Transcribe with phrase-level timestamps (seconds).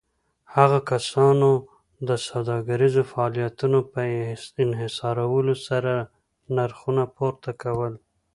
[0.55, 1.49] هغو کسانو
[2.07, 3.99] د سوداګريزو فعاليتونو په
[4.65, 5.93] انحصارولو سره
[6.55, 7.93] نرخونه پورته کول.